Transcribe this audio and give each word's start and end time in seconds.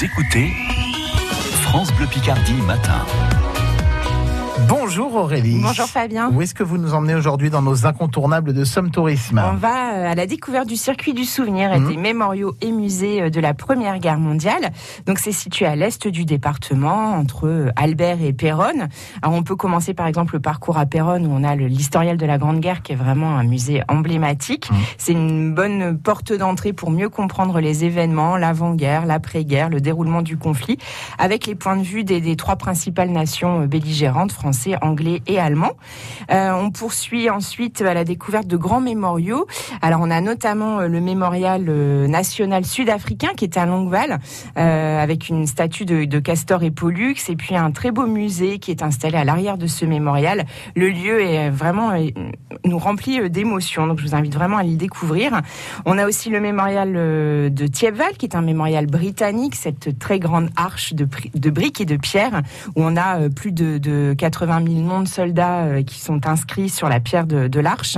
Écoutez 0.00 0.52
France 1.62 1.92
Bleu 1.94 2.06
Picardie 2.06 2.62
matin. 2.62 3.04
Bonjour 4.66 5.14
Aurélie. 5.14 5.60
Bonjour 5.62 5.86
Fabien. 5.86 6.30
Où 6.32 6.42
est-ce 6.42 6.54
que 6.54 6.62
vous 6.64 6.78
nous 6.78 6.92
emmenez 6.92 7.14
aujourd'hui 7.14 7.48
dans 7.48 7.62
nos 7.62 7.86
incontournables 7.86 8.52
de 8.52 8.64
Somme 8.64 8.90
Tourisme 8.90 9.40
On 9.44 9.54
va 9.56 9.92
euh, 9.94 10.10
à 10.10 10.14
la 10.14 10.26
découverte 10.26 10.66
du 10.66 10.76
circuit 10.76 11.14
du 11.14 11.24
souvenir 11.24 11.72
et 11.72 11.78
Mhm. 11.78 11.88
des 11.88 11.96
mémoriaux 11.96 12.56
et 12.60 12.72
musées 12.72 13.22
euh, 13.22 13.30
de 13.30 13.40
la 13.40 13.54
Première 13.54 13.98
Guerre 14.00 14.18
mondiale. 14.18 14.72
Donc 15.06 15.18
c'est 15.20 15.32
situé 15.32 15.64
à 15.66 15.76
l'est 15.76 16.08
du 16.08 16.24
département, 16.24 17.12
entre 17.14 17.46
euh, 17.46 17.70
Albert 17.76 18.20
et 18.22 18.32
Péronne. 18.32 18.88
Alors 19.22 19.36
on 19.36 19.42
peut 19.42 19.54
commencer 19.56 19.94
par 19.94 20.06
exemple 20.06 20.34
le 20.34 20.40
parcours 20.40 20.76
à 20.78 20.86
Péronne 20.86 21.26
où 21.26 21.30
on 21.30 21.44
a 21.44 21.54
l'historiel 21.54 22.16
de 22.16 22.26
la 22.26 22.38
Grande 22.38 22.60
Guerre 22.60 22.82
qui 22.82 22.92
est 22.92 22.96
vraiment 22.96 23.36
un 23.36 23.44
musée 23.44 23.82
emblématique. 23.88 24.70
Mhm. 24.70 24.76
C'est 24.98 25.12
une 25.12 25.54
bonne 25.54 25.96
porte 25.98 26.32
d'entrée 26.32 26.72
pour 26.72 26.90
mieux 26.90 27.08
comprendre 27.08 27.60
les 27.60 27.84
événements, 27.84 28.36
l'avant-guerre, 28.36 29.06
l'après-guerre, 29.06 29.68
le 29.68 29.80
déroulement 29.80 30.22
du 30.22 30.36
conflit, 30.36 30.78
avec 31.18 31.46
les 31.46 31.54
points 31.54 31.76
de 31.76 31.82
vue 31.84 32.02
des, 32.02 32.20
des 32.20 32.34
trois 32.36 32.56
principales 32.56 33.10
nations 33.10 33.64
belligérantes, 33.66 34.32
anglais 34.82 35.22
et 35.26 35.38
allemands. 35.38 35.72
Euh, 36.30 36.52
on 36.52 36.70
poursuit 36.70 37.30
ensuite 37.30 37.80
à 37.82 37.94
la 37.94 38.04
découverte 38.04 38.46
de 38.46 38.56
grands 38.56 38.80
mémoriaux. 38.80 39.46
Alors 39.82 40.00
on 40.02 40.10
a 40.10 40.20
notamment 40.20 40.80
euh, 40.80 40.88
le 40.88 41.00
mémorial 41.00 41.66
euh, 41.68 42.06
national 42.06 42.64
sud-africain 42.64 43.30
qui 43.36 43.44
est 43.44 43.56
à 43.56 43.66
Longueval, 43.66 44.18
avec 44.56 45.28
une 45.28 45.46
statue 45.46 45.84
de, 45.84 46.18
Castor 46.18 46.62
et 46.62 46.70
Pollux, 46.70 47.14
et 47.28 47.36
puis 47.36 47.56
un 47.56 47.70
très 47.70 47.90
beau 47.90 48.06
musée 48.06 48.58
qui 48.58 48.70
est 48.70 48.82
installé 48.82 49.16
à 49.16 49.24
l'arrière 49.24 49.56
de 49.56 49.66
ce 49.66 49.84
mémorial. 49.84 50.44
Le 50.74 50.88
lieu 50.88 51.22
est 51.22 51.50
vraiment 51.50 51.92
nous 52.64 52.78
remplit 52.78 53.30
d'émotions, 53.30 53.86
donc 53.86 53.98
je 53.98 54.04
vous 54.04 54.14
invite 54.14 54.34
vraiment 54.34 54.56
à 54.56 54.62
le 54.62 54.76
découvrir. 54.76 55.40
On 55.86 55.98
a 55.98 56.06
aussi 56.06 56.30
le 56.30 56.40
mémorial 56.40 56.92
de 56.92 57.66
Thiepval, 57.66 58.16
qui 58.16 58.26
est 58.26 58.34
un 58.34 58.42
mémorial 58.42 58.86
britannique, 58.86 59.54
cette 59.54 59.98
très 59.98 60.18
grande 60.18 60.50
arche 60.56 60.94
de, 60.94 61.50
briques 61.50 61.80
et 61.80 61.86
de 61.86 61.96
pierres, 61.96 62.42
où 62.76 62.82
on 62.82 62.96
a 62.96 63.28
plus 63.28 63.52
de, 63.52 63.78
de 63.78 64.14
80 64.18 64.37
000 64.46 64.60
noms 64.80 65.00
de 65.00 65.08
soldats 65.08 65.64
euh, 65.64 65.82
qui 65.82 65.98
sont 66.00 66.26
inscrits 66.26 66.68
sur 66.68 66.88
la 66.88 67.00
pierre 67.00 67.26
de, 67.26 67.48
de 67.48 67.60
l'arche. 67.60 67.96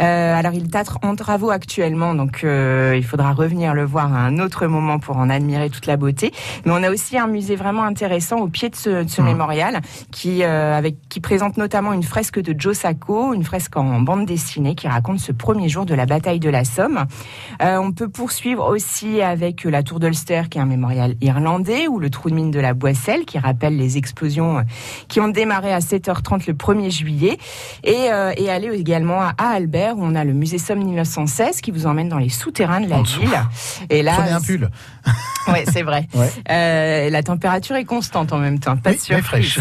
Euh, 0.00 0.34
alors 0.38 0.52
il 0.52 0.68
à- 0.76 1.06
en 1.06 1.14
travaux 1.16 1.50
actuellement, 1.50 2.14
donc 2.14 2.42
euh, 2.44 2.94
il 2.96 3.04
faudra 3.04 3.32
revenir 3.32 3.74
le 3.74 3.84
voir 3.84 4.12
à 4.14 4.18
un 4.20 4.38
autre 4.38 4.66
moment 4.66 4.98
pour 4.98 5.16
en 5.18 5.28
admirer 5.30 5.70
toute 5.70 5.86
la 5.86 5.96
beauté. 5.96 6.32
Mais 6.64 6.72
on 6.72 6.82
a 6.82 6.90
aussi 6.90 7.18
un 7.18 7.26
musée 7.26 7.56
vraiment 7.56 7.84
intéressant 7.84 8.38
au 8.38 8.48
pied 8.48 8.68
de 8.70 8.76
ce, 8.76 9.04
de 9.04 9.08
ce 9.08 9.20
Mhm. 9.20 9.28
mémorial, 9.28 9.80
qui, 10.10 10.42
avec, 10.42 10.96
qui 11.08 11.20
présente 11.20 11.56
notamment 11.56 11.92
une 11.92 12.02
fresque 12.02 12.40
de 12.40 12.54
Joe 12.58 12.76
Sacco, 12.76 13.34
une 13.34 13.44
fresque 13.44 13.76
en 13.76 14.00
bande 14.00 14.26
dessinée 14.26 14.74
qui 14.74 14.88
raconte 14.88 15.18
ce 15.20 15.32
premier 15.32 15.68
jour 15.68 15.84
de 15.86 15.94
la 15.94 16.06
bataille 16.06 16.40
de 16.40 16.50
la 16.50 16.64
Somme. 16.64 17.04
Euh, 17.62 17.76
on 17.76 17.92
peut 17.92 18.08
poursuivre 18.08 18.66
aussi 18.68 19.20
avec 19.20 19.64
la 19.64 19.82
tour 19.82 20.00
d'Ulster, 20.00 20.42
qui 20.50 20.58
est 20.58 20.60
un 20.60 20.66
mémorial 20.66 21.14
irlandais, 21.20 21.86
ou 21.88 21.98
le 21.98 22.08
trou 22.10 22.30
de 22.30 22.34
mine 22.34 22.50
de 22.50 22.60
la 22.60 22.72
Boisselle, 22.74 23.24
qui 23.26 23.38
rappelle 23.38 23.76
les 23.76 23.98
explosions 23.98 24.64
qui 25.08 25.20
ont 25.20 25.28
démarré 25.28 25.59
à 25.68 25.78
7h30 25.80 26.46
le 26.48 26.54
1er 26.54 26.90
juillet. 26.90 27.38
Et, 27.84 28.10
euh, 28.12 28.32
et 28.36 28.50
aller 28.50 28.68
également 28.78 29.20
à, 29.20 29.34
à 29.38 29.48
Albert, 29.50 29.96
où 29.98 30.04
on 30.04 30.14
a 30.14 30.24
le 30.24 30.32
musée 30.32 30.58
Somme 30.58 30.80
1916, 30.84 31.60
qui 31.60 31.70
vous 31.70 31.86
emmène 31.86 32.08
dans 32.08 32.18
les 32.18 32.28
souterrains 32.30 32.80
de 32.80 32.88
la 32.88 32.96
En 32.96 33.02
dessous. 33.02 33.20
ville. 33.20 33.40
Et 33.90 34.02
là, 34.02 34.14
Prenez 34.16 34.30
un 34.32 34.40
pull. 34.40 34.70
Ouais, 35.48 35.64
c'est 35.72 35.82
vrai. 35.82 36.06
Ouais. 36.14 36.30
Euh, 36.50 37.08
la 37.10 37.22
température 37.22 37.74
est 37.74 37.86
constante 37.86 38.32
en 38.34 38.36
même 38.38 38.58
temps, 38.58 38.76
pas 38.76 38.90
Oui, 38.90 39.22
fraîche. 39.22 39.58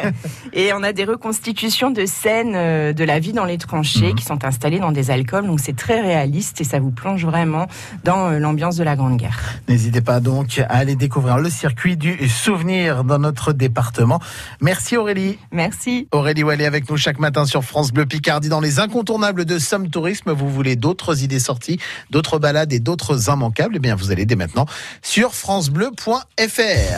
et 0.54 0.72
on 0.72 0.82
a 0.82 0.92
des 0.94 1.04
reconstitutions 1.04 1.90
de 1.90 2.06
scènes 2.06 2.54
euh, 2.56 2.92
de 2.94 3.04
la 3.04 3.18
vie 3.18 3.32
dans 3.34 3.44
les 3.44 3.58
tranchées 3.58 4.08
Mhm. 4.08 4.14
qui 4.14 4.24
sont 4.24 4.44
installées 4.44 4.78
dans 4.80 4.90
des 4.90 5.10
alcôves, 5.10 5.46
donc 5.46 5.60
c'est 5.60 5.76
très 5.76 6.00
réaliste 6.00 6.60
et 6.60 6.64
ça 6.64 6.80
vous 6.80 6.90
plonge 6.90 7.24
vraiment 7.26 7.66
dans 8.04 8.30
euh, 8.30 8.38
l'ambiance 8.38 8.76
de 8.76 8.84
la 8.84 8.96
Grande 8.96 9.18
Guerre. 9.18 9.38
N'hésitez 9.68 10.00
pas 10.00 10.20
donc 10.20 10.58
à 10.68 10.76
aller 10.76 10.96
découvrir 10.96 11.36
le 11.38 11.50
circuit 11.50 11.96
du 11.96 12.26
souvenir 12.28 13.04
dans 13.04 13.18
notre 13.18 13.52
département. 13.52 14.20
Merci 14.62 14.96
Aurélie. 14.96 15.37
Merci. 15.50 16.08
Aurélie 16.12 16.42
Wallet 16.42 16.66
avec 16.66 16.88
nous 16.90 16.96
chaque 16.96 17.18
matin 17.18 17.44
sur 17.46 17.64
France 17.64 17.92
Bleu 17.92 18.06
Picardie 18.06 18.48
dans 18.48 18.60
les 18.60 18.80
incontournables 18.80 19.44
de 19.44 19.58
Somme 19.58 19.88
Tourisme. 19.90 20.32
Vous 20.32 20.50
voulez 20.50 20.76
d'autres 20.76 21.22
idées 21.22 21.40
sorties, 21.40 21.78
d'autres 22.10 22.38
balades 22.38 22.72
et 22.72 22.80
d'autres 22.80 23.30
immanquables 23.30 23.76
Eh 23.76 23.80
bien, 23.80 23.94
vous 23.94 24.10
allez 24.10 24.26
dès 24.26 24.36
maintenant 24.36 24.66
sur 25.02 25.34
francebleu.fr. 25.34 26.78